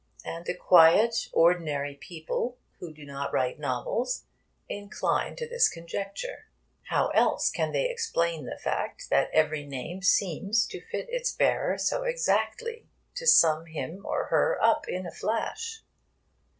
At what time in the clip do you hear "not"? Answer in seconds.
3.05-3.31